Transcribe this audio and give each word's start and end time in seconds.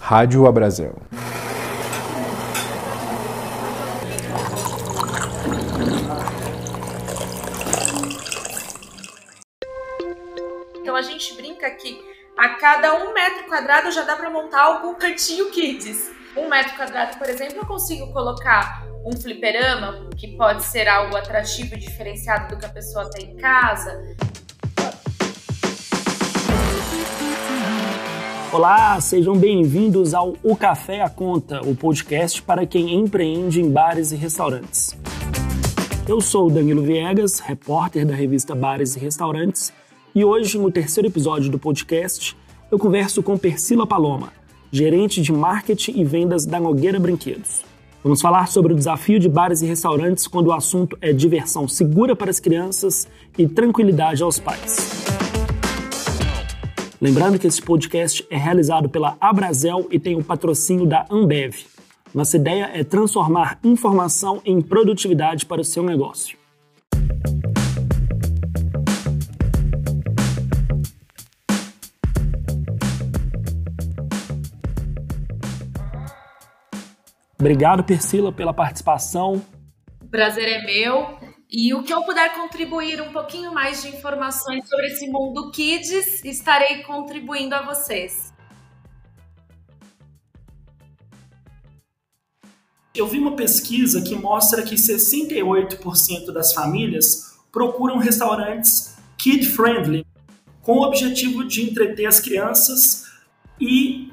Rádio 0.00 0.44
Abrazel. 0.44 0.96
Então 10.80 10.96
a 10.96 11.02
gente 11.02 11.36
brinca 11.36 11.70
que 11.70 11.96
a 12.36 12.48
cada 12.56 12.94
um 13.04 13.14
metro 13.14 13.44
quadrado 13.48 13.92
já 13.92 14.02
dá 14.02 14.16
para 14.16 14.28
montar 14.28 14.62
algum 14.62 14.96
cantinho 14.96 15.52
kids. 15.52 16.10
Um 16.36 16.48
metro 16.48 16.74
quadrado, 16.74 17.16
por 17.18 17.28
exemplo, 17.28 17.58
eu 17.58 17.66
consigo 17.66 18.12
colocar 18.12 18.84
um 19.06 19.16
fliperama, 19.16 20.10
que 20.16 20.36
pode 20.36 20.64
ser 20.64 20.88
algo 20.88 21.16
atrativo 21.16 21.74
e 21.74 21.78
diferenciado 21.78 22.48
do 22.48 22.58
que 22.58 22.66
a 22.66 22.70
pessoa 22.70 23.08
tem 23.10 23.30
em 23.30 23.36
casa. 23.36 24.16
Olá, 28.52 29.00
sejam 29.00 29.34
bem-vindos 29.34 30.12
ao 30.12 30.34
O 30.42 30.54
Café 30.54 31.00
à 31.00 31.08
Conta, 31.08 31.62
o 31.66 31.74
podcast 31.74 32.42
para 32.42 32.66
quem 32.66 32.94
empreende 32.94 33.62
em 33.62 33.70
bares 33.70 34.12
e 34.12 34.16
restaurantes. 34.16 34.94
Eu 36.06 36.20
sou 36.20 36.50
Danilo 36.50 36.82
Viegas, 36.82 37.38
repórter 37.38 38.04
da 38.04 38.14
revista 38.14 38.54
Bares 38.54 38.94
e 38.94 38.98
Restaurantes, 38.98 39.72
e 40.14 40.22
hoje, 40.22 40.58
no 40.58 40.70
terceiro 40.70 41.08
episódio 41.08 41.50
do 41.50 41.58
podcast, 41.58 42.36
eu 42.70 42.78
converso 42.78 43.22
com 43.22 43.38
Persila 43.38 43.86
Paloma, 43.86 44.34
gerente 44.70 45.22
de 45.22 45.32
marketing 45.32 45.98
e 45.98 46.04
vendas 46.04 46.44
da 46.44 46.60
Nogueira 46.60 47.00
Brinquedos. 47.00 47.62
Vamos 48.04 48.20
falar 48.20 48.48
sobre 48.48 48.74
o 48.74 48.76
desafio 48.76 49.18
de 49.18 49.30
bares 49.30 49.62
e 49.62 49.66
restaurantes 49.66 50.26
quando 50.26 50.48
o 50.48 50.52
assunto 50.52 50.98
é 51.00 51.10
diversão 51.10 51.66
segura 51.66 52.14
para 52.14 52.28
as 52.28 52.38
crianças 52.38 53.08
e 53.38 53.48
tranquilidade 53.48 54.22
aos 54.22 54.38
pais. 54.38 55.11
Lembrando 57.02 57.36
que 57.36 57.48
esse 57.48 57.60
podcast 57.60 58.24
é 58.30 58.36
realizado 58.36 58.88
pela 58.88 59.16
Abrazel 59.20 59.88
e 59.90 59.98
tem 59.98 60.14
o 60.14 60.22
patrocínio 60.22 60.86
da 60.86 61.04
Ambev. 61.10 61.66
Nossa 62.14 62.36
ideia 62.36 62.70
é 62.72 62.84
transformar 62.84 63.58
informação 63.64 64.40
em 64.44 64.62
produtividade 64.62 65.44
para 65.44 65.60
o 65.60 65.64
seu 65.64 65.82
negócio. 65.82 66.38
Obrigado, 77.36 77.82
Persila, 77.82 78.30
pela 78.30 78.54
participação. 78.54 79.42
O 80.00 80.06
prazer 80.06 80.46
é 80.46 80.64
meu. 80.64 81.31
E 81.54 81.74
o 81.74 81.82
que 81.82 81.92
eu 81.92 82.02
puder 82.02 82.34
contribuir 82.34 83.02
um 83.02 83.12
pouquinho 83.12 83.52
mais 83.52 83.82
de 83.82 83.88
informações 83.88 84.66
sobre 84.66 84.86
esse 84.86 85.06
mundo 85.06 85.50
Kids, 85.50 86.24
estarei 86.24 86.82
contribuindo 86.82 87.54
a 87.54 87.60
vocês. 87.60 88.32
Eu 92.94 93.06
vi 93.06 93.18
uma 93.18 93.36
pesquisa 93.36 94.00
que 94.00 94.14
mostra 94.14 94.62
que 94.62 94.76
68% 94.76 96.32
das 96.32 96.54
famílias 96.54 97.38
procuram 97.52 97.98
restaurantes 97.98 98.96
kid-friendly, 99.18 100.06
com 100.62 100.78
o 100.78 100.86
objetivo 100.86 101.44
de 101.44 101.62
entreter 101.62 102.06
as 102.06 102.18
crianças 102.18 103.04
e 103.60 104.10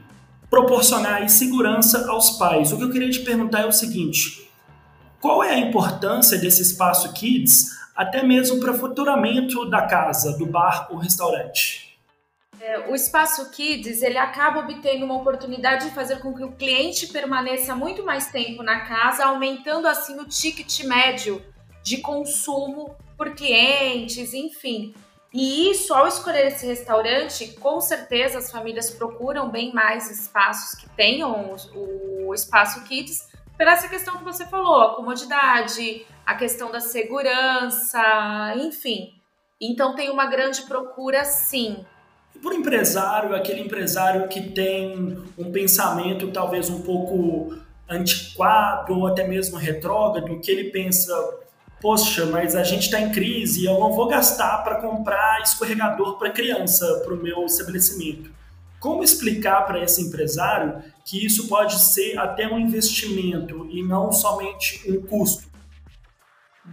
proporcionar 0.49 1.29
segurança 1.29 2.09
aos 2.09 2.31
pais. 2.31 2.73
O 2.73 2.77
que 2.77 2.83
eu 2.83 2.91
queria 2.91 3.09
te 3.09 3.21
perguntar 3.21 3.61
é 3.61 3.65
o 3.65 3.71
seguinte: 3.71 4.48
qual 5.21 5.43
é 5.43 5.51
a 5.51 5.59
importância 5.59 6.37
desse 6.37 6.61
espaço 6.61 7.11
Kids, 7.13 7.77
até 7.95 8.23
mesmo 8.23 8.59
para 8.59 8.71
o 8.71 8.77
faturamento 8.77 9.69
da 9.69 9.85
casa, 9.85 10.37
do 10.37 10.45
bar 10.45 10.87
ou 10.89 10.97
restaurante? 10.97 11.89
É, 12.61 12.89
o 12.89 12.95
espaço 12.95 13.49
Kids 13.51 14.01
ele 14.01 14.17
acaba 14.17 14.59
obtendo 14.59 15.05
uma 15.05 15.15
oportunidade 15.15 15.85
de 15.85 15.95
fazer 15.95 16.19
com 16.19 16.33
que 16.33 16.43
o 16.43 16.51
cliente 16.51 17.07
permaneça 17.07 17.75
muito 17.75 18.03
mais 18.05 18.27
tempo 18.27 18.63
na 18.63 18.81
casa, 18.81 19.25
aumentando 19.25 19.87
assim 19.87 20.19
o 20.19 20.25
ticket 20.25 20.83
médio 20.83 21.41
de 21.83 21.97
consumo 21.97 22.95
por 23.17 23.33
clientes, 23.33 24.33
enfim. 24.33 24.93
E 25.33 25.69
isso, 25.69 25.93
ao 25.93 26.07
escolher 26.07 26.47
esse 26.47 26.65
restaurante, 26.65 27.53
com 27.59 27.79
certeza 27.79 28.39
as 28.39 28.51
famílias 28.51 28.89
procuram 28.89 29.49
bem 29.49 29.73
mais 29.73 30.09
espaços 30.09 30.79
que 30.79 30.89
tenham 30.89 31.55
o 31.75 32.33
espaço 32.33 32.83
Kids, 32.85 33.28
pela 33.59 33.73
essa 33.73 33.89
questão 33.89 34.15
que 34.15 34.23
você 34.23 34.45
falou, 34.45 34.79
a 34.79 34.95
comodidade, 34.95 36.07
a 36.25 36.33
questão 36.33 36.71
da 36.71 36.79
segurança, 36.79 38.01
enfim. 38.55 39.15
Então 39.59 39.93
tem 39.95 40.09
uma 40.09 40.27
grande 40.27 40.61
procura, 40.61 41.25
sim. 41.25 41.85
E 42.33 42.39
por 42.39 42.53
empresário, 42.53 43.35
aquele 43.35 43.59
empresário 43.59 44.29
que 44.29 44.51
tem 44.51 45.21
um 45.37 45.51
pensamento 45.51 46.31
talvez 46.31 46.69
um 46.69 46.81
pouco 46.83 47.53
antiquado 47.89 48.97
ou 48.97 49.07
até 49.07 49.27
mesmo 49.27 49.57
retrógrado, 49.57 50.39
que 50.39 50.49
ele 50.49 50.71
pensa, 50.71 51.13
poxa, 51.81 52.25
mas 52.27 52.55
a 52.55 52.63
gente 52.63 52.83
está 52.83 53.01
em 53.01 53.11
crise, 53.11 53.65
eu 53.65 53.77
não 53.77 53.91
vou 53.91 54.07
gastar 54.07 54.59
para 54.63 54.75
comprar 54.75 55.41
escorregador 55.41 56.17
para 56.17 56.29
criança 56.29 57.01
para 57.03 57.13
o 57.13 57.17
meu 57.17 57.45
estabelecimento. 57.45 58.38
Como 58.79 59.03
explicar 59.03 59.65
para 59.65 59.83
esse 59.83 60.01
empresário 60.01 60.81
que 61.05 61.25
isso 61.25 61.47
pode 61.47 61.77
ser 61.79 62.17
até 62.17 62.47
um 62.47 62.57
investimento 62.57 63.67
e 63.69 63.83
não 63.83 64.11
somente 64.11 64.81
um 64.89 65.05
custo? 65.05 65.49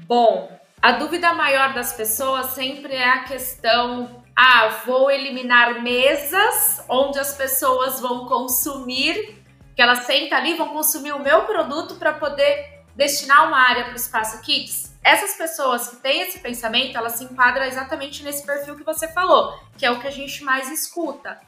Bom, 0.07 0.49
a 0.81 0.93
dúvida 0.93 1.33
maior 1.33 1.75
das 1.75 1.93
pessoas 1.93 2.47
sempre 2.51 2.95
é 2.95 3.09
a 3.09 3.25
questão: 3.25 4.23
ah, 4.37 4.83
vou 4.87 5.11
eliminar 5.11 5.83
mesas 5.83 6.85
onde 6.89 7.19
as 7.19 7.35
pessoas 7.35 8.01
vão 8.01 8.27
consumir, 8.27 9.43
que 9.75 9.83
elas 9.83 10.01
sentam 10.01 10.39
ali 10.39 10.55
vão 10.55 10.69
consumir 10.69 11.13
o 11.13 11.19
meu 11.23 11.43
produto 11.43 11.97
para 11.97 12.13
poder 12.13 12.85
destinar 12.95 13.49
uma 13.49 13.59
área 13.59 13.85
para 13.85 13.95
o 13.95 13.97
espaço 13.97 14.41
kids. 14.43 14.95
Essas 15.03 15.35
pessoas 15.35 15.89
que 15.89 15.97
têm 15.97 16.23
esse 16.23 16.39
pensamento, 16.39 16.97
elas 16.97 17.13
se 17.13 17.25
enquadram 17.25 17.65
exatamente 17.65 18.23
nesse 18.23 18.45
perfil 18.45 18.77
que 18.77 18.85
você 18.85 19.09
falou, 19.09 19.59
que 19.77 19.87
é 19.87 19.91
o 19.91 20.01
que 20.01 20.07
a 20.09 20.11
gente 20.11 20.43
mais 20.43 20.71
escuta. 20.71 21.41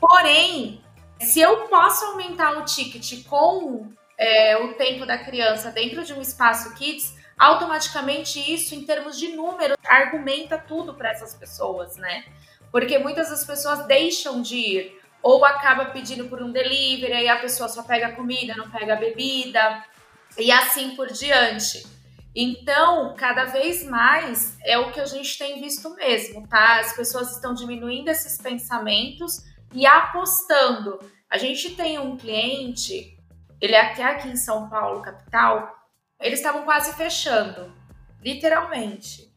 Porém, 0.00 0.82
se 1.20 1.40
eu 1.40 1.68
posso 1.68 2.04
aumentar 2.06 2.58
o 2.58 2.64
ticket 2.64 3.24
com 3.28 3.92
é, 4.18 4.56
o 4.56 4.74
tempo 4.74 5.04
da 5.04 5.18
criança 5.18 5.70
dentro 5.70 6.02
de 6.04 6.14
um 6.14 6.20
espaço 6.20 6.74
kids, 6.74 7.14
automaticamente 7.38 8.38
isso, 8.52 8.74
em 8.74 8.84
termos 8.84 9.18
de 9.18 9.28
número, 9.28 9.74
argumenta 9.86 10.58
tudo 10.58 10.94
para 10.94 11.10
essas 11.10 11.34
pessoas, 11.34 11.96
né? 11.96 12.24
Porque 12.72 12.98
muitas 12.98 13.30
das 13.30 13.44
pessoas 13.44 13.86
deixam 13.86 14.40
de 14.42 14.56
ir 14.56 15.00
ou 15.22 15.44
acaba 15.44 15.86
pedindo 15.86 16.28
por 16.28 16.42
um 16.42 16.50
delivery, 16.50 17.12
aí 17.12 17.28
a 17.28 17.38
pessoa 17.38 17.68
só 17.68 17.82
pega 17.82 18.12
comida, 18.12 18.54
não 18.56 18.70
pega 18.70 18.96
bebida, 18.96 19.84
e 20.38 20.50
assim 20.50 20.96
por 20.96 21.08
diante. 21.08 21.86
Então, 22.34 23.14
cada 23.16 23.44
vez 23.46 23.84
mais 23.84 24.56
é 24.64 24.78
o 24.78 24.92
que 24.92 25.00
a 25.00 25.04
gente 25.04 25.36
tem 25.36 25.60
visto 25.60 25.90
mesmo, 25.94 26.46
tá? 26.46 26.78
As 26.78 26.94
pessoas 26.94 27.32
estão 27.32 27.52
diminuindo 27.52 28.08
esses 28.08 28.40
pensamentos 28.40 29.44
e 29.72 29.86
apostando. 29.86 30.98
A 31.28 31.38
gente 31.38 31.74
tem 31.74 31.98
um 31.98 32.16
cliente, 32.16 33.16
ele 33.60 33.74
é 33.74 33.80
até 33.80 34.04
aqui 34.04 34.28
em 34.28 34.36
São 34.36 34.68
Paulo, 34.68 35.02
capital, 35.02 35.74
eles 36.20 36.38
estavam 36.38 36.64
quase 36.64 36.92
fechando, 36.94 37.72
literalmente. 38.22 39.30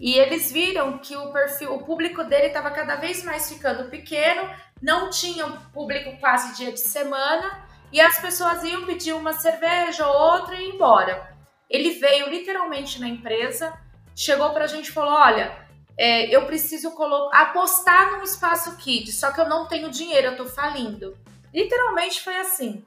E 0.00 0.14
eles 0.14 0.50
viram 0.50 0.98
que 0.98 1.16
o 1.16 1.32
perfil, 1.32 1.74
o 1.74 1.84
público 1.84 2.24
dele 2.24 2.46
estava 2.46 2.70
cada 2.70 2.96
vez 2.96 3.22
mais 3.22 3.48
ficando 3.48 3.88
pequeno, 3.88 4.50
não 4.82 5.10
tinha 5.10 5.46
público 5.72 6.18
quase 6.18 6.56
dia 6.56 6.72
de 6.72 6.80
semana, 6.80 7.64
e 7.92 8.00
as 8.00 8.18
pessoas 8.18 8.64
iam 8.64 8.84
pedir 8.84 9.12
uma 9.12 9.32
cerveja 9.34 10.06
ou 10.06 10.32
outra 10.32 10.56
e 10.56 10.68
ir 10.68 10.74
embora. 10.74 11.32
Ele 11.70 11.90
veio 11.92 12.28
literalmente 12.28 13.00
na 13.00 13.08
empresa, 13.08 13.72
chegou 14.16 14.50
pra 14.50 14.66
gente 14.66 14.88
e 14.88 14.92
falou: 14.92 15.14
Olha, 15.14 15.63
é, 15.96 16.34
eu 16.34 16.46
preciso 16.46 16.92
apostar 17.32 18.12
num 18.12 18.22
espaço 18.22 18.76
kids, 18.76 19.18
só 19.18 19.32
que 19.32 19.40
eu 19.40 19.48
não 19.48 19.66
tenho 19.66 19.90
dinheiro, 19.90 20.28
eu 20.28 20.36
tô 20.36 20.46
falindo. 20.46 21.16
Literalmente 21.52 22.20
foi 22.22 22.36
assim. 22.36 22.84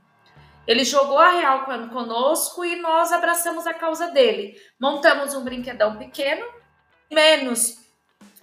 Ele 0.67 0.83
jogou 0.83 1.17
a 1.17 1.31
real 1.31 1.65
conosco 1.89 2.65
e 2.65 2.75
nós 2.75 3.13
abraçamos 3.13 3.65
a 3.65 3.73
causa 3.73 4.11
dele. 4.11 4.59
Montamos 4.79 5.33
um 5.33 5.43
brinquedão 5.43 5.97
pequeno, 5.97 6.45
menos 7.09 7.77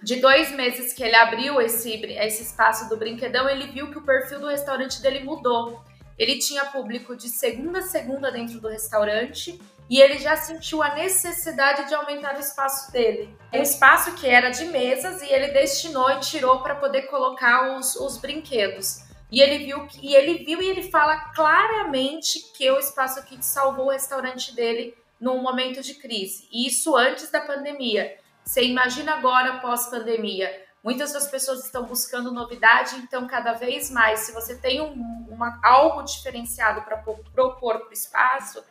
de 0.01 0.17
dois 0.17 0.51
meses 0.51 0.93
que 0.93 1.03
ele 1.03 1.15
abriu 1.15 1.59
esse, 1.61 1.91
esse 1.91 2.43
espaço 2.43 2.89
do 2.89 2.97
brinquedão, 2.97 3.49
ele 3.49 3.67
viu 3.67 3.89
que 3.89 3.97
o 3.97 4.05
perfil 4.05 4.39
do 4.39 4.47
restaurante 4.47 5.01
dele 5.01 5.23
mudou. 5.23 5.83
Ele 6.17 6.37
tinha 6.37 6.65
público 6.65 7.15
de 7.15 7.27
segunda 7.27 7.79
a 7.79 7.81
segunda 7.81 8.31
dentro 8.31 8.59
do 8.59 8.67
restaurante 8.67 9.59
e 9.89 10.01
ele 10.01 10.17
já 10.17 10.35
sentiu 10.35 10.81
a 10.81 10.95
necessidade 10.95 11.87
de 11.87 11.93
aumentar 11.93 12.35
o 12.35 12.39
espaço 12.39 12.91
dele. 12.91 13.35
Um 13.53 13.61
espaço 13.61 14.13
que 14.15 14.27
era 14.27 14.49
de 14.49 14.65
mesas 14.65 15.21
e 15.21 15.31
ele 15.31 15.51
destinou 15.51 16.09
e 16.11 16.19
tirou 16.19 16.61
para 16.61 16.75
poder 16.75 17.03
colocar 17.03 17.77
os, 17.77 17.95
os 17.95 18.17
brinquedos. 18.17 19.03
E 19.31 19.41
ele 19.41 19.65
viu 19.65 19.87
e 20.01 20.15
ele 20.15 20.43
viu 20.43 20.61
e 20.61 20.69
ele 20.69 20.89
fala 20.89 21.17
claramente 21.33 22.39
que 22.55 22.69
o 22.71 22.79
espaço 22.79 23.19
aqui 23.19 23.37
salvou 23.43 23.87
o 23.87 23.91
restaurante 23.91 24.55
dele 24.55 24.95
num 25.19 25.41
momento 25.41 25.81
de 25.81 25.95
crise. 25.95 26.47
E 26.51 26.67
isso 26.67 26.95
antes 26.95 27.29
da 27.31 27.41
pandemia. 27.41 28.17
Você 28.43 28.63
imagina 28.63 29.13
agora 29.13 29.59
pós 29.59 29.87
pandemia, 29.87 30.65
Muitas 30.85 31.13
das 31.13 31.27
pessoas 31.27 31.65
estão 31.65 31.83
buscando 31.85 32.31
novidade, 32.31 32.97
então 32.97 33.25
cada 33.25 33.53
vez 33.53 33.89
mais, 33.89 34.19
se 34.19 34.31
você 34.31 34.55
tem 34.55 34.79
um, 34.79 35.25
uma, 35.31 35.59
algo 35.63 36.03
diferenciado 36.03 36.83
para 36.83 36.97
propor 36.97 37.79
para 37.79 37.89
o 37.89 37.91
espaço, 37.91 38.63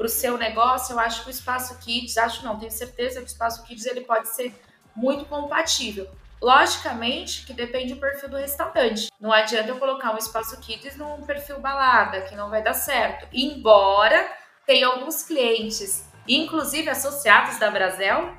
para 0.00 0.06
o 0.06 0.08
seu 0.08 0.38
negócio, 0.38 0.94
eu 0.94 0.98
acho 0.98 1.24
que 1.24 1.28
o 1.28 1.30
espaço 1.30 1.78
Kids, 1.80 2.16
acho 2.16 2.42
não, 2.42 2.58
tenho 2.58 2.72
certeza 2.72 3.20
que 3.20 3.26
o 3.26 3.28
espaço 3.28 3.62
Kids 3.64 3.84
ele 3.84 4.00
pode 4.00 4.30
ser 4.30 4.58
muito 4.96 5.26
compatível. 5.26 6.08
Logicamente 6.40 7.44
que 7.44 7.52
depende 7.52 7.92
do 7.92 8.00
perfil 8.00 8.30
do 8.30 8.38
restaurante. 8.38 9.08
Não 9.20 9.30
adianta 9.30 9.68
eu 9.68 9.78
colocar 9.78 10.14
um 10.14 10.16
espaço 10.16 10.58
kids 10.62 10.96
num 10.96 11.20
perfil 11.20 11.60
balada, 11.60 12.22
que 12.22 12.34
não 12.34 12.48
vai 12.48 12.62
dar 12.62 12.72
certo. 12.72 13.28
Embora 13.30 14.26
tenha 14.64 14.86
alguns 14.86 15.22
clientes, 15.22 16.08
inclusive 16.26 16.88
associados 16.88 17.58
da 17.58 17.70
Brasel, 17.70 18.34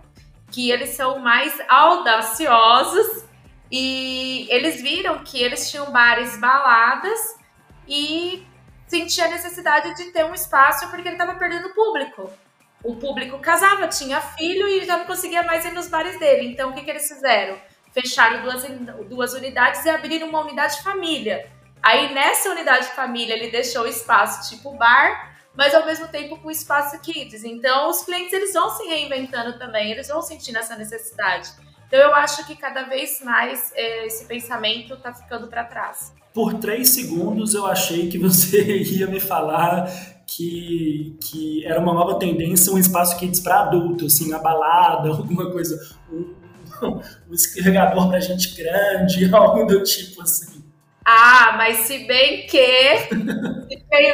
que 0.49 0.71
eles 0.71 0.89
são 0.95 1.19
mais 1.19 1.55
audaciosos 1.69 3.23
e 3.71 4.47
eles 4.49 4.81
viram 4.81 5.23
que 5.23 5.39
eles 5.39 5.69
tinham 5.69 5.91
bares 5.91 6.39
baladas 6.39 7.19
e 7.87 8.47
sentia 8.91 9.25
a 9.25 9.29
necessidade 9.29 9.95
de 9.95 10.11
ter 10.11 10.25
um 10.25 10.33
espaço 10.33 10.89
porque 10.89 11.07
ele 11.07 11.15
estava 11.15 11.35
perdendo 11.39 11.73
público. 11.73 12.31
O 12.83 12.95
público 12.95 13.39
casava, 13.39 13.87
tinha 13.87 14.19
filho 14.21 14.67
e 14.67 14.85
já 14.85 14.97
não 14.97 15.05
conseguia 15.05 15.43
mais 15.43 15.65
ir 15.65 15.71
nos 15.71 15.87
bares 15.87 16.19
dele. 16.19 16.47
Então, 16.51 16.69
o 16.69 16.73
que, 16.73 16.83
que 16.83 16.89
eles 16.89 17.07
fizeram? 17.07 17.57
fecharam 17.91 18.41
duas, 18.41 18.63
duas 19.07 19.33
unidades 19.33 19.83
e 19.85 19.89
abriram 19.89 20.29
uma 20.29 20.41
unidade 20.41 20.81
família. 20.81 21.49
Aí 21.81 22.13
nessa 22.13 22.49
unidade 22.49 22.87
família 22.89 23.33
ele 23.33 23.49
deixou 23.49 23.87
espaço 23.87 24.49
tipo 24.49 24.75
bar, 24.77 25.35
mas 25.55 25.73
ao 25.73 25.85
mesmo 25.85 26.07
tempo 26.07 26.37
com 26.39 26.49
espaço 26.49 26.99
kids. 27.01 27.43
Então 27.43 27.89
os 27.89 28.03
clientes 28.03 28.33
eles 28.33 28.53
vão 28.53 28.69
se 28.69 28.83
reinventando 28.85 29.57
também, 29.57 29.91
eles 29.91 30.07
vão 30.07 30.21
sentindo 30.21 30.57
essa 30.57 30.75
necessidade. 30.75 31.51
Então 31.87 31.99
eu 31.99 32.15
acho 32.15 32.45
que 32.45 32.55
cada 32.55 32.83
vez 32.83 33.21
mais 33.21 33.71
é, 33.75 34.05
esse 34.05 34.25
pensamento 34.25 34.93
está 34.93 35.13
ficando 35.13 35.47
para 35.47 35.65
trás. 35.65 36.13
Por 36.33 36.53
três 36.55 36.89
segundos 36.89 37.53
eu 37.53 37.65
achei 37.65 38.07
que 38.09 38.17
você 38.17 38.77
ia 38.83 39.07
me 39.07 39.19
falar 39.19 39.91
que, 40.25 41.17
que 41.21 41.65
era 41.65 41.79
uma 41.79 41.93
nova 41.93 42.17
tendência 42.17 42.71
um 42.71 42.77
espaço 42.77 43.17
kids 43.19 43.41
para 43.41 43.61
adulto, 43.61 44.05
assim, 44.05 44.33
a 44.33 44.39
balada, 44.39 45.09
alguma 45.11 45.51
coisa, 45.51 45.77
um, 46.11 46.33
um 47.29 47.33
escorregador 47.33 48.09
para 48.09 48.19
gente 48.19 48.55
grande, 48.55 49.33
algo 49.33 49.65
do 49.65 49.83
tipo 49.83 50.21
assim. 50.21 50.61
Ah, 51.03 51.55
mas 51.57 51.79
se 51.79 52.05
bem 52.05 52.45
que 52.45 53.09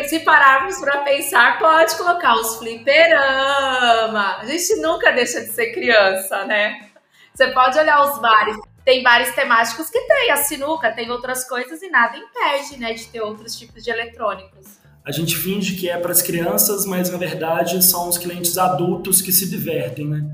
se 0.08 0.20
pararmos 0.22 0.80
para 0.80 1.00
pensar, 1.00 1.60
pode 1.60 1.96
colocar 1.98 2.34
os 2.36 2.56
fliperama. 2.56 4.38
A 4.38 4.46
gente 4.46 4.78
nunca 4.78 5.12
deixa 5.12 5.42
de 5.42 5.48
ser 5.48 5.74
criança, 5.74 6.46
né? 6.46 6.90
Você 7.34 7.52
pode 7.52 7.78
olhar 7.78 8.02
os 8.04 8.20
bares. 8.20 8.58
Tem 8.88 9.04
bares 9.04 9.36
temáticos 9.36 9.90
que 9.90 10.00
tem 10.00 10.32
a 10.32 10.38
sinuca, 10.38 10.90
tem 10.94 11.12
outras 11.12 11.46
coisas 11.46 11.82
e 11.82 11.90
nada 11.90 12.16
impede, 12.16 12.80
né, 12.80 12.94
de 12.94 13.06
ter 13.08 13.20
outros 13.20 13.54
tipos 13.54 13.84
de 13.84 13.90
eletrônicos. 13.90 14.66
A 15.04 15.12
gente 15.12 15.36
finge 15.36 15.76
que 15.76 15.90
é 15.90 15.98
para 15.98 16.14
as 16.14 16.22
crianças, 16.22 16.86
mas 16.86 17.10
na 17.10 17.18
verdade 17.18 17.84
são 17.84 18.08
os 18.08 18.18
clientes 18.18 18.58
adultos 18.58 19.22
que 19.22 19.30
se 19.30 19.50
divertem, 19.50 20.08
né? 20.08 20.26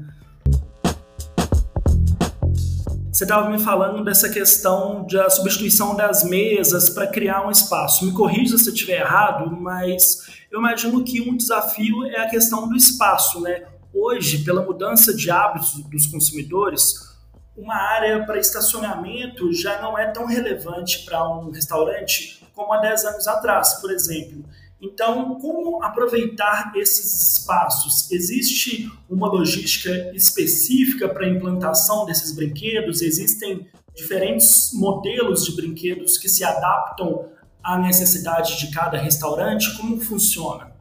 Você 3.11 3.23
estava 3.23 3.49
me 3.49 3.57
falando 3.57 4.03
dessa 4.03 4.29
questão 4.29 5.03
da 5.07 5.31
substituição 5.31 5.95
das 5.95 6.23
mesas 6.23 6.91
para 6.91 7.07
criar 7.07 7.47
um 7.47 7.49
espaço. 7.49 8.05
Me 8.05 8.11
corrija 8.11 8.55
se 8.59 8.69
eu 8.69 8.73
estiver 8.75 9.01
errado, 9.01 9.49
mas 9.49 10.27
eu 10.51 10.59
imagino 10.59 11.03
que 11.03 11.19
um 11.27 11.35
desafio 11.35 12.05
é 12.05 12.19
a 12.19 12.29
questão 12.29 12.69
do 12.69 12.75
espaço, 12.75 13.41
né? 13.41 13.63
Hoje, 13.91 14.43
pela 14.43 14.61
mudança 14.61 15.11
de 15.11 15.31
hábitos 15.31 15.83
dos 15.85 16.05
consumidores, 16.05 17.12
uma 17.55 17.75
área 17.75 18.25
para 18.25 18.39
estacionamento 18.39 19.53
já 19.53 19.81
não 19.81 19.97
é 19.97 20.07
tão 20.11 20.25
relevante 20.25 21.05
para 21.05 21.27
um 21.29 21.51
restaurante 21.51 22.43
como 22.53 22.73
há 22.73 22.77
10 22.77 23.05
anos 23.05 23.27
atrás, 23.27 23.75
por 23.75 23.91
exemplo. 23.91 24.43
Então, 24.81 25.39
como 25.39 25.81
aproveitar 25.81 26.73
esses 26.75 27.37
espaços? 27.37 28.11
Existe 28.11 28.91
uma 29.09 29.27
logística 29.27 30.11
específica 30.13 31.07
para 31.07 31.25
a 31.25 31.29
implantação 31.29 32.05
desses 32.05 32.35
brinquedos? 32.35 33.01
Existem 33.01 33.67
diferentes 33.95 34.71
modelos 34.73 35.45
de 35.45 35.55
brinquedos 35.55 36.17
que 36.17 36.27
se 36.27 36.43
adaptam 36.43 37.29
à 37.63 37.77
necessidade 37.77 38.59
de 38.59 38.71
cada 38.71 38.97
restaurante? 38.97 39.77
Como 39.77 40.01
funciona? 40.01 40.72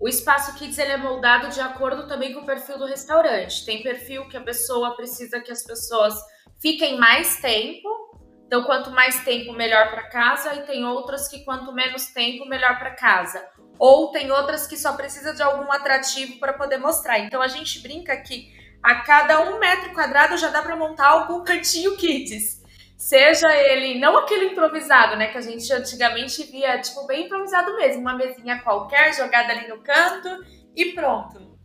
O 0.00 0.08
espaço 0.08 0.54
Kids 0.58 0.78
ele 0.78 0.92
é 0.92 0.96
moldado 0.96 1.48
de 1.48 1.60
acordo 1.60 2.06
também 2.06 2.34
com 2.34 2.40
o 2.40 2.46
perfil 2.46 2.78
do 2.78 2.84
restaurante. 2.84 3.64
Tem 3.64 3.82
perfil 3.82 4.28
que 4.28 4.36
a 4.36 4.42
pessoa 4.42 4.94
precisa 4.94 5.40
que 5.40 5.50
as 5.50 5.62
pessoas 5.62 6.14
fiquem 6.60 6.98
mais 6.98 7.40
tempo 7.40 8.06
então, 8.46 8.62
quanto 8.62 8.92
mais 8.92 9.24
tempo, 9.24 9.52
melhor 9.52 9.90
para 9.90 10.08
casa, 10.08 10.54
e 10.54 10.62
tem 10.62 10.84
outras 10.84 11.26
que 11.26 11.44
quanto 11.44 11.72
menos 11.72 12.06
tempo, 12.06 12.46
melhor 12.46 12.78
para 12.78 12.92
casa. 12.92 13.44
Ou 13.76 14.12
tem 14.12 14.30
outras 14.30 14.66
que 14.68 14.76
só 14.76 14.92
precisa 14.92 15.34
de 15.34 15.42
algum 15.42 15.70
atrativo 15.72 16.38
para 16.38 16.52
poder 16.52 16.78
mostrar. 16.78 17.18
Então, 17.18 17.42
a 17.42 17.48
gente 17.48 17.80
brinca 17.80 18.16
que 18.16 18.54
a 18.82 19.02
cada 19.02 19.40
um 19.50 19.58
metro 19.58 19.92
quadrado 19.92 20.36
já 20.36 20.48
dá 20.48 20.62
para 20.62 20.76
montar 20.76 21.08
algum 21.08 21.42
cantinho 21.42 21.96
kids. 21.96 22.62
Seja 22.96 23.54
ele, 23.54 23.98
não 24.00 24.16
aquele 24.16 24.46
improvisado, 24.46 25.16
né? 25.16 25.28
Que 25.28 25.38
a 25.38 25.42
gente 25.42 25.70
antigamente 25.72 26.44
via, 26.44 26.80
tipo, 26.80 27.06
bem 27.06 27.26
improvisado 27.26 27.76
mesmo. 27.76 28.00
Uma 28.00 28.16
mesinha 28.16 28.62
qualquer, 28.62 29.14
jogada 29.14 29.52
ali 29.52 29.68
no 29.68 29.82
canto 29.82 30.28
e 30.74 30.92
pronto. 30.92 31.56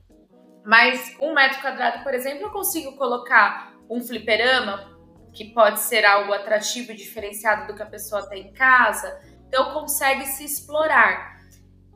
Mas 0.65 1.15
um 1.21 1.33
metro 1.33 1.61
quadrado, 1.61 2.03
por 2.03 2.13
exemplo, 2.13 2.43
eu 2.43 2.51
consigo 2.51 2.95
colocar 2.97 3.73
um 3.89 4.01
fliperama, 4.01 4.91
que 5.33 5.53
pode 5.53 5.79
ser 5.79 6.05
algo 6.05 6.33
atrativo 6.33 6.91
e 6.91 6.95
diferenciado 6.95 7.67
do 7.67 7.75
que 7.75 7.81
a 7.81 7.85
pessoa 7.85 8.27
tem 8.27 8.47
em 8.47 8.53
casa, 8.53 9.19
então 9.47 9.73
consegue 9.73 10.25
se 10.25 10.43
explorar. 10.43 11.39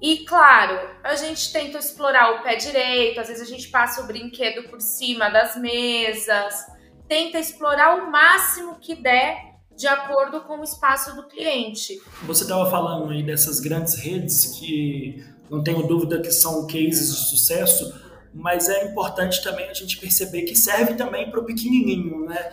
E 0.01 0.25
claro, 0.25 0.97
a 1.03 1.15
gente 1.15 1.51
tenta 1.53 1.77
explorar 1.77 2.35
o 2.35 2.43
pé 2.43 2.55
direito, 2.55 3.19
às 3.19 3.27
vezes 3.27 3.47
a 3.47 3.49
gente 3.49 3.69
passa 3.69 4.01
o 4.01 4.07
brinquedo 4.07 4.69
por 4.69 4.81
cima 4.81 5.29
das 5.29 5.55
mesas, 5.55 6.65
tenta 7.07 7.39
explorar 7.39 8.03
o 8.03 8.11
máximo 8.11 8.75
que 8.79 8.95
der 8.95 9.55
de 9.75 9.87
acordo 9.87 10.41
com 10.41 10.59
o 10.59 10.63
espaço 10.63 11.15
do 11.15 11.27
cliente. 11.27 12.01
Você 12.23 12.43
estava 12.43 12.69
falando 12.69 13.11
aí 13.11 13.23
dessas 13.23 13.59
grandes 13.59 13.95
redes 13.95 14.57
que 14.57 15.23
não 15.49 15.63
tenho 15.63 15.85
dúvida 15.85 16.21
que 16.21 16.31
são 16.31 16.65
cases 16.65 17.13
de 17.13 17.29
sucesso, 17.29 17.93
mas 18.33 18.69
é 18.69 18.85
importante 18.85 19.43
também 19.43 19.69
a 19.69 19.73
gente 19.73 19.97
perceber 19.97 20.43
que 20.43 20.55
serve 20.55 20.95
também 20.95 21.29
para 21.29 21.39
o 21.39 21.45
pequenininho, 21.45 22.25
né? 22.25 22.51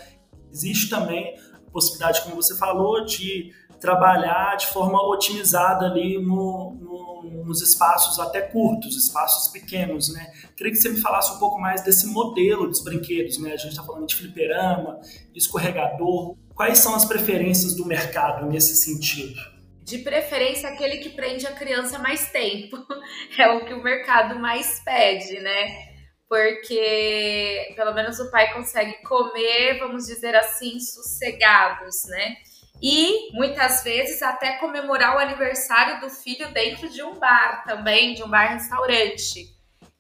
Existe 0.53 0.91
também 0.91 1.35
a 1.55 1.71
possibilidade, 1.71 2.23
como 2.23 2.37
você 2.37 2.57
falou, 2.57 3.05
de 3.05 3.53
trabalhar 3.81 4.57
de 4.57 4.67
forma 4.67 5.01
otimizada 5.09 5.87
ali 5.87 6.21
no, 6.21 6.77
no, 6.81 6.92
nos 7.31 7.63
espaços 7.63 8.19
até 8.19 8.41
curtos, 8.41 8.97
espaços 8.97 9.51
pequenos, 9.53 10.13
né? 10.13 10.33
Queria 10.57 10.73
que 10.73 10.79
você 10.79 10.89
me 10.89 11.01
falasse 11.01 11.33
um 11.33 11.39
pouco 11.39 11.61
mais 11.61 11.83
desse 11.83 12.07
modelo 12.07 12.67
dos 12.67 12.83
brinquedos, 12.83 13.39
né? 13.39 13.53
A 13.53 13.57
gente 13.57 13.71
está 13.71 13.83
falando 13.83 14.07
de 14.07 14.17
fliperama, 14.17 15.01
escorregador. 15.35 16.37
Quais 16.55 16.79
são 16.79 16.95
as 16.95 17.05
preferências 17.05 17.75
do 17.75 17.87
mercado 17.87 18.47
nesse 18.47 18.77
sentido? 18.77 19.41
De 19.85 19.99
preferência, 19.99 20.69
aquele 20.69 20.99
que 20.99 21.11
prende 21.11 21.47
a 21.47 21.53
criança 21.53 21.99
mais 21.99 22.31
tempo. 22.31 22.77
É 23.39 23.49
o 23.51 23.65
que 23.65 23.73
o 23.73 23.83
mercado 23.83 24.39
mais 24.39 24.81
pede, 24.85 25.41
né? 25.41 25.93
porque 26.33 27.75
pelo 27.77 27.93
menos 27.93 28.19
o 28.19 28.31
pai 28.31 28.55
consegue 28.55 29.03
comer, 29.03 29.79
vamos 29.79 30.07
dizer 30.07 30.35
assim, 30.35 30.81
sossegados, 30.81 32.07
né? 32.07 32.37
E 32.83 33.33
muitas 33.33 33.85
vezes 33.85 34.21
até 34.23 34.59
comemorar 34.59 35.15
o 35.15 35.19
aniversário 35.21 36.01
do 36.01 36.11
filho 36.11 36.53
dentro 36.53 36.89
de 36.89 37.03
um 37.03 37.15
bar 37.15 37.63
também, 37.65 38.15
de 38.15 38.25
um 38.25 38.29
bar-restaurante. 38.29 39.47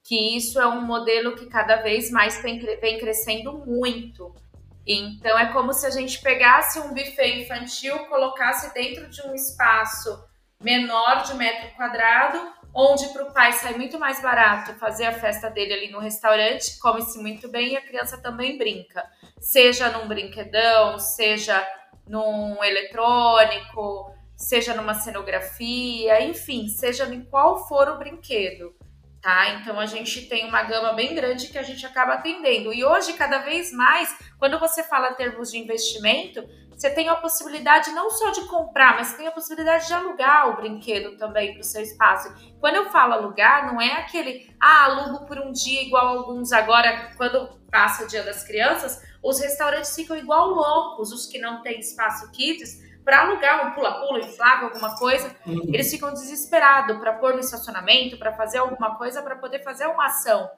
Que 0.03 0.37
isso 0.37 0.61
é 0.61 0.67
um 0.67 0.83
modelo 0.83 1.37
que 1.37 1.47
cada 1.47 1.77
vez 1.77 2.11
mais 2.11 2.43
vem, 2.43 2.59
vem 2.59 2.99
crescendo 2.99 3.53
muito. 3.65 4.35
Então 4.85 5.39
é 5.39 5.53
como 5.53 5.73
se 5.73 5.87
a 5.87 5.91
gente 5.91 6.21
pegasse 6.21 6.81
um 6.81 6.93
buffet 6.93 7.43
infantil, 7.43 7.97
colocasse 8.07 8.75
dentro 8.75 9.09
de 9.09 9.23
um 9.23 9.33
espaço 9.33 10.25
menor 10.61 11.23
de 11.23 11.35
metro 11.35 11.71
quadrado 11.77 12.53
onde 12.75 13.09
para 13.09 13.25
o 13.25 13.33
pai 13.33 13.53
sai 13.53 13.75
muito 13.75 13.99
mais 13.99 14.21
barato 14.23 14.75
fazer 14.75 15.05
a 15.05 15.13
festa 15.13 15.51
dele 15.51 15.75
ali 15.75 15.91
no 15.91 15.99
restaurante, 15.99 16.79
come-se 16.79 17.19
muito 17.19 17.49
bem 17.49 17.73
e 17.73 17.77
a 17.77 17.83
criança 17.83 18.17
também 18.19 18.57
brinca. 18.57 19.05
Seja 19.39 19.91
num 19.91 20.09
brinquedão, 20.09 20.99
seja 20.99 21.65
num 22.07 22.63
eletrônico, 22.63 24.13
seja 24.37 24.75
numa 24.75 24.95
cenografia, 24.95 26.23
enfim, 26.23 26.69
seja 26.69 27.05
em 27.07 27.25
qual 27.25 27.67
for 27.67 27.89
o 27.89 27.99
brinquedo. 27.99 28.75
Tá? 29.21 29.51
Então 29.51 29.79
a 29.79 29.87
gente 29.87 30.27
tem 30.29 30.49
uma 30.49 30.65
gama 30.65 30.95
bem 30.95 31.15
grande 31.15 31.47
que 31.47 31.59
a 31.59 31.63
gente 31.63 31.87
acaba 31.87 32.15
atendendo. 32.15 32.73
E 32.73 32.85
hoje, 32.85 33.13
cada 33.13 33.39
vez 33.39 33.73
mais, 33.73 34.13
quando 34.37 34.59
você 34.59 34.83
fala 34.83 35.11
em 35.11 35.15
termos 35.15 35.53
de 35.53 35.59
investimento, 35.59 36.45
você 36.83 36.91
tem 36.91 37.09
a 37.09 37.15
possibilidade 37.15 37.93
não 37.93 38.11
só 38.11 38.31
de 38.31 38.41
comprar, 38.49 38.97
mas 38.97 39.15
tem 39.15 39.29
a 39.29 39.31
possibilidade 39.31 39.87
de 39.87 39.93
alugar 39.93 40.49
o 40.49 40.57
brinquedo 40.57 41.17
também 41.17 41.53
para 41.53 41.61
o 41.61 41.65
seu 41.65 41.81
espaço. 41.81 42.35
Quando 42.59 42.75
eu 42.75 42.91
falo 42.91 43.13
alugar, 43.13 43.73
não 43.73 43.81
é 43.81 43.93
aquele, 43.93 44.53
ah, 44.59 44.87
alugo 44.87 45.25
por 45.25 45.39
um 45.39 45.53
dia 45.53 45.83
igual 45.83 46.19
alguns 46.19 46.51
agora, 46.51 47.13
quando 47.17 47.61
passa 47.71 48.03
o 48.03 48.09
dia 48.09 48.25
das 48.25 48.43
crianças, 48.43 49.01
os 49.23 49.41
restaurantes 49.41 49.95
ficam 49.95 50.17
igual 50.17 50.49
loucos, 50.49 51.13
os 51.13 51.27
que 51.27 51.39
não 51.39 51.63
têm 51.63 51.79
espaço 51.79 52.31
kids, 52.33 52.81
para 53.05 53.23
alugar 53.23 53.67
um 53.67 53.73
pula-pula, 53.73 54.21
inflável, 54.21 54.69
alguma 54.69 54.97
coisa. 54.97 55.35
Uhum. 55.47 55.63
Eles 55.73 55.91
ficam 55.91 56.13
desesperados 56.13 56.99
para 56.99 57.13
pôr 57.15 57.35
no 57.35 57.41
estacionamento, 57.41 58.17
para 58.17 58.33
fazer 58.33 58.59
alguma 58.59 58.97
coisa, 58.97 59.23
para 59.23 59.37
poder 59.37 59.63
fazer 59.63 59.87
uma 59.87 60.07
ação. 60.07 60.51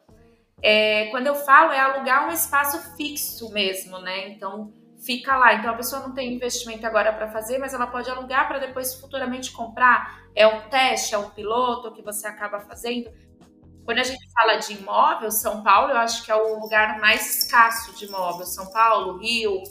É, 0.63 1.07
quando 1.07 1.27
eu 1.27 1.35
falo, 1.35 1.73
é 1.73 1.81
alugar 1.81 2.29
um 2.29 2.33
espaço 2.33 2.97
fixo 2.97 3.53
mesmo, 3.53 3.99
né? 3.99 4.29
Então, 4.29 4.73
fica 5.05 5.37
lá. 5.37 5.55
Então, 5.55 5.71
a 5.71 5.77
pessoa 5.77 6.03
não 6.03 6.15
tem 6.15 6.35
investimento 6.35 6.87
agora 6.87 7.13
para 7.13 7.29
fazer, 7.29 7.59
mas 7.59 7.75
ela 7.75 7.87
pode 7.87 8.11
alugar 8.11 8.49
para 8.49 8.59
depois 8.59 8.95
futuramente 8.95 9.53
comprar. 9.53 10.23
É 10.35 10.47
um 10.47 10.69
teste, 10.69 11.15
é 11.15 11.19
um 11.19 11.31
piloto 11.31 11.93
que 11.93 12.03
você 12.03 12.27
acaba 12.27 12.61
fazendo. 12.61 13.11
Quando 13.85 13.99
a 13.99 14.03
gente 14.03 14.27
fala 14.33 14.57
de 14.57 14.73
imóvel, 14.73 15.31
São 15.31 15.63
Paulo, 15.63 15.91
eu 15.91 15.99
acho 15.99 16.25
que 16.25 16.31
é 16.31 16.35
o 16.35 16.59
lugar 16.59 16.99
mais 16.99 17.39
escasso 17.39 17.95
de 17.95 18.07
imóvel. 18.07 18.47
São 18.47 18.71
Paulo, 18.71 19.19
Rio. 19.19 19.63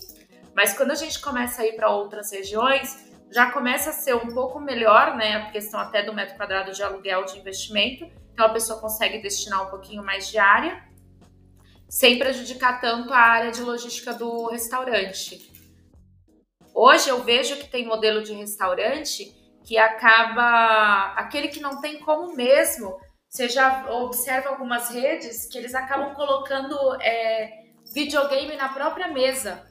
Mas 0.56 0.78
quando 0.78 0.92
a 0.92 0.96
gente 0.96 1.20
começa 1.20 1.64
a 1.64 1.66
ir 1.66 1.76
para 1.76 1.90
outras 1.90 2.32
regiões, 2.32 3.12
já 3.32 3.50
começa 3.50 3.90
a 3.90 3.94
ser 3.94 4.16
um 4.16 4.32
pouco 4.32 4.60
melhor, 4.60 5.16
né? 5.16 5.38
A 5.38 5.52
questão 5.52 5.80
até 5.80 6.04
do 6.04 6.14
metro 6.14 6.38
quadrado 6.38 6.72
de 6.72 6.84
aluguel 6.84 7.26
de 7.26 7.40
investimento. 7.40 8.06
Então 8.32 8.46
a 8.46 8.50
pessoa 8.50 8.80
consegue 8.80 9.18
destinar 9.20 9.66
um 9.66 9.72
pouquinho 9.72 10.04
mais 10.04 10.28
de 10.28 10.38
área, 10.38 10.84
sem 11.90 12.20
prejudicar 12.20 12.80
tanto 12.80 13.12
a 13.12 13.18
área 13.18 13.52
de 13.52 13.62
logística 13.64 14.14
do 14.14 14.48
restaurante. 14.50 15.52
Hoje 16.74 17.10
eu 17.10 17.24
vejo 17.24 17.58
que 17.58 17.68
tem 17.68 17.86
modelo 17.86 18.22
de 18.22 18.34
restaurante 18.34 19.34
que 19.64 19.78
acaba 19.78 21.14
aquele 21.16 21.48
que 21.48 21.60
não 21.60 21.82
tem 21.82 22.00
como 22.00 22.36
mesmo 22.36 23.00
você 23.34 23.50
já 23.50 23.90
observa 23.90 24.50
algumas 24.50 24.92
redes 24.92 25.48
que 25.48 25.58
eles 25.58 25.74
acabam 25.74 26.14
colocando 26.14 26.78
é, 27.02 27.64
videogame 27.92 28.56
na 28.56 28.70
própria 28.70 29.08
mesa 29.08 29.68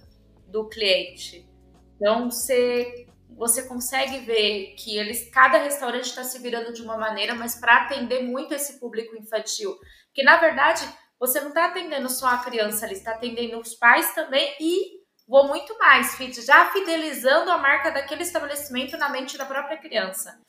do 0.49 0.69
cliente. 0.69 1.49
Então 1.95 2.29
você 2.29 3.07
você 3.35 3.67
consegue 3.67 4.19
ver 4.19 4.75
que 4.77 4.99
eles 4.99 5.31
cada 5.31 5.59
restaurante 5.59 6.05
está 6.05 6.23
se 6.23 6.39
virando 6.41 6.73
de 6.73 6.83
uma 6.83 6.99
maneira, 6.99 7.35
mas 7.35 7.55
para 7.55 7.85
atender 7.85 8.25
muito 8.25 8.53
esse 8.53 8.79
público 8.79 9.17
infantil, 9.17 9.79
que 10.13 10.25
na 10.25 10.39
verdade 10.39 10.85
você 11.19 11.41
não 11.41 11.49
está 11.49 11.67
atendendo 11.67 12.11
só 12.11 12.27
a 12.27 12.39
criança, 12.39 12.85
ali 12.85 12.95
está 12.95 13.13
atendendo 13.13 13.59
os 13.59 13.75
pais 13.75 14.13
também 14.13 14.55
e 14.61 15.01
vou 15.27 15.47
muito 15.47 15.79
mais, 15.79 16.17
já 16.45 16.71
fidelizando 16.73 17.51
a 17.51 17.59
marca 17.59 17.93
daquele 17.93 18.25
estabelecimento 18.25 18.99
na 18.99 19.09
mente 19.09 19.39
da 19.39 19.47
própria 19.47 19.79
criança. 19.79 20.43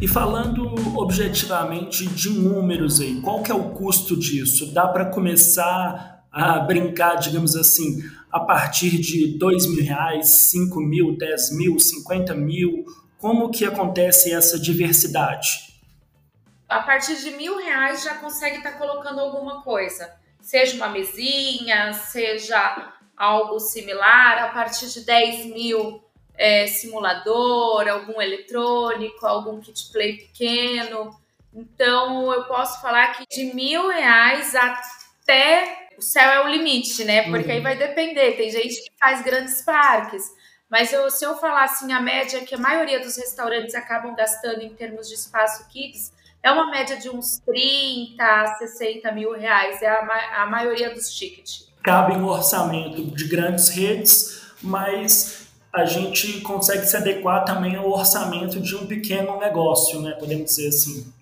E 0.00 0.08
falando 0.08 0.64
objetivamente 0.98 2.06
de 2.06 2.30
números 2.30 3.00
aí, 3.00 3.20
qual 3.20 3.42
que 3.42 3.52
é 3.52 3.54
o 3.54 3.72
custo 3.72 4.16
disso? 4.16 4.72
Dá 4.72 4.88
para 4.88 5.04
começar 5.04 6.24
a 6.32 6.58
brincar, 6.60 7.16
digamos 7.16 7.54
assim, 7.54 8.02
a 8.32 8.40
partir 8.40 8.98
de 8.98 9.36
dois 9.36 9.66
mil 9.66 9.84
reais, 9.84 10.28
cinco 10.28 10.80
mil, 10.80 11.18
dez 11.18 11.54
mil, 11.54 11.78
cinquenta 11.78 12.34
mil? 12.34 12.86
Como 13.18 13.50
que 13.50 13.66
acontece 13.66 14.32
essa 14.32 14.58
diversidade? 14.58 15.74
A 16.66 16.80
partir 16.80 17.16
de 17.16 17.32
mil 17.32 17.58
reais 17.58 18.02
já 18.02 18.14
consegue 18.14 18.56
estar 18.56 18.72
tá 18.72 18.78
colocando 18.78 19.20
alguma 19.20 19.60
coisa, 19.60 20.10
seja 20.40 20.76
uma 20.76 20.88
mesinha, 20.88 21.92
seja 21.92 22.94
algo 23.14 23.60
similar. 23.60 24.44
A 24.44 24.48
partir 24.48 24.88
de 24.88 25.04
10 25.04 25.52
mil 25.52 26.02
é, 26.40 26.66
simulador, 26.66 27.86
algum 27.86 28.18
eletrônico, 28.18 29.26
algum 29.26 29.60
kit 29.60 29.92
play 29.92 30.16
pequeno. 30.16 31.14
Então 31.52 32.32
eu 32.32 32.44
posso 32.44 32.80
falar 32.80 33.12
que 33.12 33.26
de 33.28 33.52
mil 33.52 33.88
reais 33.88 34.54
até 34.54 35.88
o 35.98 36.00
céu 36.00 36.30
é 36.30 36.46
o 36.46 36.48
limite, 36.48 37.04
né? 37.04 37.24
Porque 37.24 37.44
uhum. 37.44 37.56
aí 37.56 37.60
vai 37.60 37.76
depender. 37.76 38.38
Tem 38.38 38.50
gente 38.50 38.76
que 38.76 38.90
faz 38.98 39.22
grandes 39.22 39.60
parques. 39.60 40.32
Mas 40.70 40.94
eu, 40.94 41.10
se 41.10 41.26
eu 41.26 41.36
falar 41.36 41.64
assim, 41.64 41.92
a 41.92 42.00
média 42.00 42.40
que 42.40 42.54
a 42.54 42.58
maioria 42.58 43.00
dos 43.00 43.18
restaurantes 43.18 43.74
acabam 43.74 44.14
gastando 44.14 44.62
em 44.62 44.70
termos 44.70 45.08
de 45.08 45.16
espaço 45.16 45.68
kids, 45.68 46.10
é 46.42 46.50
uma 46.50 46.70
média 46.70 46.96
de 46.96 47.10
uns 47.10 47.38
30, 47.40 48.56
60 48.60 49.12
mil 49.12 49.32
reais. 49.32 49.82
É 49.82 49.88
a, 49.88 50.42
a 50.42 50.46
maioria 50.46 50.88
dos 50.94 51.12
tickets. 51.12 51.68
Cabe 51.82 52.16
no 52.16 52.30
orçamento 52.30 53.02
de 53.14 53.28
grandes 53.28 53.68
redes, 53.68 54.54
mas 54.62 55.49
a 55.72 55.84
gente 55.84 56.40
consegue 56.40 56.84
se 56.84 56.96
adequar 56.96 57.44
também 57.44 57.76
ao 57.76 57.88
orçamento 57.88 58.60
de 58.60 58.74
um 58.74 58.86
pequeno 58.86 59.38
negócio, 59.38 60.00
né? 60.00 60.12
Podemos 60.12 60.46
dizer 60.46 60.68
assim. 60.68 61.12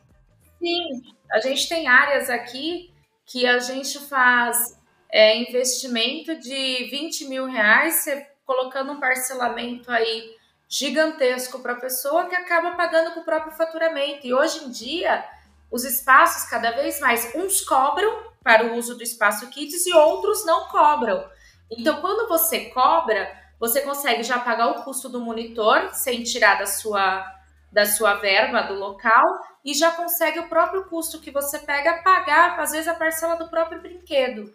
Sim, 0.58 1.02
a 1.30 1.40
gente 1.40 1.68
tem 1.68 1.86
áreas 1.86 2.30
aqui 2.30 2.90
que 3.26 3.46
a 3.46 3.58
gente 3.58 3.98
faz 4.08 4.78
é, 5.12 5.36
investimento 5.36 6.34
de 6.36 6.88
20 6.90 7.26
mil 7.26 7.46
reais, 7.46 8.06
colocando 8.46 8.92
um 8.92 9.00
parcelamento 9.00 9.90
aí 9.90 10.36
gigantesco 10.66 11.60
para 11.60 11.72
a 11.72 11.80
pessoa 11.80 12.26
que 12.26 12.34
acaba 12.34 12.72
pagando 12.72 13.12
com 13.12 13.20
o 13.20 13.24
próprio 13.24 13.56
faturamento. 13.56 14.26
E 14.26 14.32
hoje 14.32 14.64
em 14.64 14.70
dia, 14.70 15.24
os 15.70 15.84
espaços 15.84 16.48
cada 16.48 16.70
vez 16.70 17.00
mais, 17.00 17.34
uns 17.34 17.60
cobram 17.60 18.28
para 18.42 18.66
o 18.66 18.76
uso 18.76 18.96
do 18.96 19.02
espaço 19.02 19.48
Kids 19.48 19.86
e 19.86 19.94
outros 19.94 20.44
não 20.46 20.68
cobram. 20.68 21.28
Então, 21.70 22.00
quando 22.00 22.28
você 22.28 22.66
cobra, 22.66 23.30
você 23.58 23.80
consegue 23.80 24.22
já 24.22 24.38
pagar 24.38 24.68
o 24.68 24.82
custo 24.84 25.08
do 25.08 25.20
monitor 25.20 25.90
sem 25.92 26.22
tirar 26.22 26.58
da 26.58 26.66
sua, 26.66 27.24
da 27.72 27.84
sua 27.84 28.14
verba 28.14 28.62
do 28.62 28.74
local 28.74 29.24
e 29.64 29.74
já 29.74 29.90
consegue 29.90 30.38
o 30.38 30.48
próprio 30.48 30.84
custo 30.84 31.20
que 31.20 31.30
você 31.30 31.58
pega 31.58 32.02
pagar, 32.02 32.58
às 32.58 32.70
vezes, 32.70 32.86
a 32.86 32.94
parcela 32.94 33.34
do 33.34 33.48
próprio 33.48 33.82
brinquedo. 33.82 34.52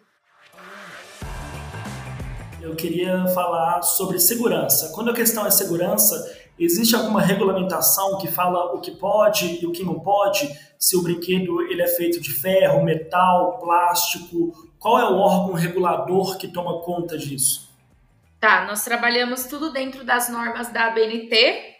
Eu 2.62 2.74
queria 2.74 3.26
falar 3.28 3.82
sobre 3.82 4.18
segurança. 4.18 4.90
Quando 4.94 5.10
a 5.10 5.14
questão 5.14 5.44
é 5.46 5.50
segurança, 5.50 6.16
existe 6.58 6.96
alguma 6.96 7.20
regulamentação 7.20 8.16
que 8.16 8.28
fala 8.28 8.74
o 8.74 8.80
que 8.80 8.92
pode 8.92 9.62
e 9.62 9.66
o 9.66 9.72
que 9.72 9.84
não 9.84 10.00
pode? 10.00 10.48
Se 10.78 10.96
o 10.96 11.02
brinquedo 11.02 11.60
ele 11.60 11.82
é 11.82 11.88
feito 11.88 12.22
de 12.22 12.32
ferro, 12.32 12.82
metal, 12.82 13.58
plástico? 13.58 14.70
Qual 14.78 14.98
é 14.98 15.04
o 15.04 15.18
órgão 15.18 15.52
regulador 15.52 16.38
que 16.38 16.48
toma 16.48 16.80
conta 16.80 17.18
disso? 17.18 17.73
Tá, 18.44 18.66
nós 18.66 18.84
trabalhamos 18.84 19.44
tudo 19.44 19.72
dentro 19.72 20.04
das 20.04 20.28
normas 20.28 20.68
da 20.68 20.88
ABNT, 20.88 21.78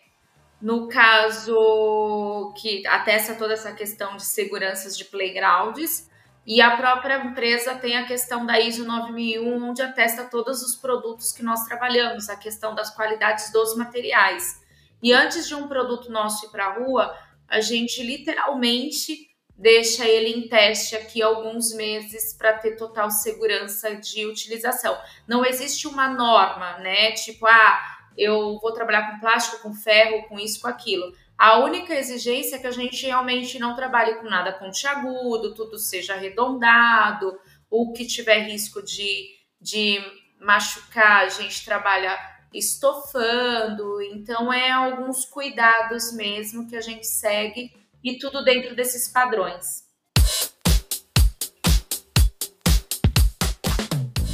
no 0.63 0.89
caso 0.89 2.55
que 2.57 2.87
atesta 2.87 3.35
toda 3.35 3.53
essa 3.53 3.75
questão 3.75 4.17
de 4.17 4.25
seguranças 4.25 4.97
de 4.97 5.05
playgrounds, 5.05 6.09
e 6.47 6.63
a 6.63 6.75
própria 6.75 7.23
empresa 7.23 7.75
tem 7.75 7.99
a 7.99 8.07
questão 8.07 8.47
da 8.47 8.59
ISO 8.59 8.87
9001, 8.87 9.63
onde 9.63 9.83
atesta 9.83 10.25
todos 10.25 10.63
os 10.63 10.75
produtos 10.75 11.33
que 11.33 11.43
nós 11.43 11.67
trabalhamos, 11.67 12.31
a 12.31 12.37
questão 12.37 12.75
das 12.75 12.89
qualidades 12.89 13.53
dos 13.53 13.77
materiais. 13.77 14.59
E 15.03 15.13
antes 15.13 15.47
de 15.47 15.55
um 15.55 15.69
produto 15.69 16.11
nosso 16.11 16.47
ir 16.47 16.49
para 16.49 16.65
a 16.65 16.79
rua, 16.79 17.15
a 17.47 17.61
gente 17.61 18.03
literalmente 18.03 19.34
deixa 19.57 20.07
ele 20.07 20.31
em 20.31 20.49
teste 20.49 20.97
aqui 20.97 21.23
alguns 21.23 21.73
meses 21.75 22.33
para 22.33 22.55
ter 22.55 22.77
total 22.77 23.11
segurança 23.11 23.95
de 23.95 24.27
utilização. 24.27 24.99
Não 25.27 25.45
existe 25.45 25.87
uma 25.87 26.09
norma, 26.09 26.79
né? 26.79 27.13
Tipo, 27.13 27.47
ah, 27.47 27.81
eu 28.17 28.59
vou 28.61 28.73
trabalhar 28.73 29.13
com 29.13 29.21
plástico, 29.21 29.63
com 29.63 29.73
ferro, 29.73 30.27
com 30.29 30.39
isso, 30.39 30.61
com 30.61 30.69
aquilo. 30.69 31.13
A 31.37 31.59
única 31.59 31.95
exigência 31.95 32.57
é 32.57 32.59
que 32.59 32.67
a 32.67 32.73
gente 32.73 33.07
realmente 33.07 33.59
não 33.59 33.75
trabalhe 33.75 34.17
com 34.17 34.29
nada 34.29 34.53
pontiagudo, 34.53 35.55
tudo 35.55 35.79
seja 35.79 36.15
arredondado, 36.15 37.39
o 37.69 37.93
que 37.93 38.07
tiver 38.07 38.47
risco 38.47 38.83
de, 38.83 39.27
de 39.61 39.99
machucar, 40.41 41.25
a 41.25 41.29
gente 41.29 41.65
trabalha 41.65 42.17
estofando. 42.53 44.01
Então, 44.03 44.53
é 44.53 44.71
alguns 44.71 45.25
cuidados 45.25 46.13
mesmo 46.13 46.69
que 46.69 46.77
a 46.77 46.81
gente 46.81 47.07
segue 47.07 47.73
e 48.05 48.19
tudo 48.19 48.45
dentro 48.45 48.77
desses 48.77 49.09
padrões. 49.09 49.83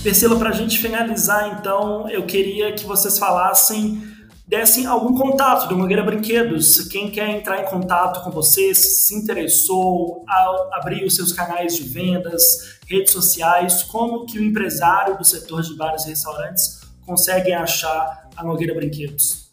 Priscila, 0.03 0.37
para 0.39 0.49
a 0.49 0.53
gente 0.53 0.79
finalizar, 0.79 1.59
então, 1.59 2.09
eu 2.09 2.27
queria 2.27 2.73
que 2.73 2.85
vocês 2.85 3.19
falassem, 3.19 4.03
dessem 4.47 4.87
algum 4.87 5.15
contato 5.15 5.69
do 5.69 5.77
Nogueira 5.77 6.03
Brinquedos. 6.03 6.89
Quem 6.89 7.11
quer 7.11 7.29
entrar 7.29 7.63
em 7.63 7.67
contato 7.67 8.25
com 8.25 8.31
vocês, 8.31 9.05
se 9.05 9.15
interessou, 9.15 10.25
abrir 10.73 11.05
os 11.05 11.15
seus 11.15 11.35
canais 11.35 11.77
de 11.77 11.83
vendas, 11.83 12.79
redes 12.89 13.13
sociais, 13.13 13.83
como 13.83 14.25
que 14.25 14.39
o 14.39 14.43
empresário 14.43 15.19
do 15.19 15.25
setor 15.25 15.61
de 15.61 15.77
bares 15.77 16.07
e 16.07 16.09
restaurantes 16.09 16.81
consegue 17.05 17.53
achar 17.53 18.31
a 18.35 18.43
Nogueira 18.43 18.75
Brinquedos? 18.75 19.50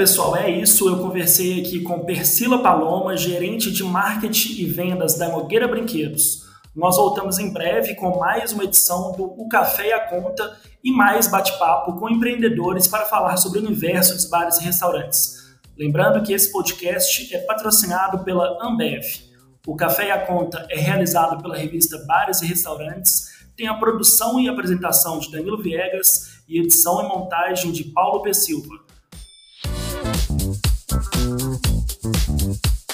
Pessoal, 0.00 0.34
é 0.34 0.48
isso. 0.48 0.88
Eu 0.88 0.96
conversei 0.96 1.60
aqui 1.60 1.80
com 1.80 2.06
Persila 2.06 2.62
Paloma, 2.62 3.18
gerente 3.18 3.70
de 3.70 3.84
marketing 3.84 4.62
e 4.62 4.64
vendas 4.64 5.18
da 5.18 5.28
Nogueira 5.28 5.68
Brinquedos. 5.68 6.46
Nós 6.74 6.96
voltamos 6.96 7.38
em 7.38 7.52
breve 7.52 7.94
com 7.94 8.18
mais 8.18 8.50
uma 8.50 8.64
edição 8.64 9.12
do 9.12 9.24
O 9.24 9.46
Café 9.46 9.88
e 9.88 9.92
a 9.92 10.08
Conta 10.08 10.56
e 10.82 10.90
mais 10.90 11.26
bate-papo 11.26 12.00
com 12.00 12.08
empreendedores 12.08 12.88
para 12.88 13.04
falar 13.04 13.36
sobre 13.36 13.58
o 13.58 13.62
universo 13.62 14.14
dos 14.14 14.24
bares 14.24 14.56
e 14.56 14.64
restaurantes. 14.64 15.36
Lembrando 15.76 16.22
que 16.22 16.32
esse 16.32 16.50
podcast 16.50 17.34
é 17.34 17.38
patrocinado 17.40 18.24
pela 18.24 18.56
Ambev. 18.66 19.04
O 19.66 19.76
Café 19.76 20.06
e 20.06 20.10
a 20.10 20.24
Conta 20.24 20.66
é 20.70 20.80
realizado 20.80 21.42
pela 21.42 21.58
revista 21.58 22.02
Bares 22.06 22.40
e 22.40 22.46
Restaurantes, 22.46 23.28
tem 23.54 23.68
a 23.68 23.74
produção 23.74 24.40
e 24.40 24.48
apresentação 24.48 25.18
de 25.18 25.30
Danilo 25.30 25.62
Viegas 25.62 26.42
e 26.48 26.58
edição 26.58 27.04
e 27.04 27.06
montagem 27.06 27.70
de 27.70 27.84
Paulo 27.84 28.22
P. 28.22 28.32
Silva. 28.32 28.89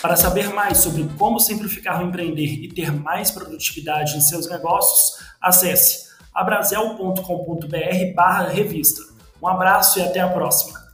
Para 0.07 0.15
saber 0.15 0.55
mais 0.55 0.79
sobre 0.79 1.03
como 1.19 1.41
simplificar 1.41 2.01
o 2.01 2.07
empreender 2.07 2.63
e 2.63 2.69
ter 2.69 2.93
mais 2.93 3.33
produtividade 3.33 4.17
em 4.17 4.21
seus 4.21 4.49
negócios, 4.49 5.21
acesse 5.43 6.07
abrazel.com.br 6.33 8.53
revista. 8.55 9.03
Um 9.43 9.49
abraço 9.49 9.99
e 9.99 10.03
até 10.03 10.21
a 10.21 10.29
próxima! 10.29 10.86